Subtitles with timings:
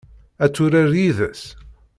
[0.43, 1.43] Ad turar yid-s?